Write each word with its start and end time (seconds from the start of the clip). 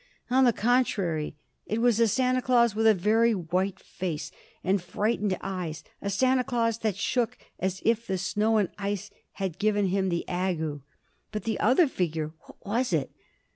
On 0.31 0.45
the 0.45 0.51
contrary, 0.51 1.35
it 1.67 1.79
was 1.79 1.99
a 1.99 2.07
Santa 2.07 2.41
Claus 2.41 2.73
with 2.73 2.87
a 2.87 2.93
very 2.95 3.35
white 3.35 3.79
face 3.79 4.31
and 4.63 4.81
frightened 4.81 5.37
eyes 5.41 5.83
a 6.01 6.09
Santa 6.09 6.43
Claus 6.43 6.79
that 6.79 6.95
shook 6.95 7.37
as 7.59 7.83
if 7.85 8.07
the 8.07 8.17
snow 8.17 8.57
and 8.57 8.69
ice 8.79 9.11
had 9.33 9.59
given 9.59 9.85
him 9.89 10.09
the 10.09 10.27
ague. 10.27 10.81
But 11.31 11.43
the 11.43 11.59
other 11.59 11.85
figure 11.87 12.31
what 12.39 12.65
was 12.65 12.93
it? 12.93 13.11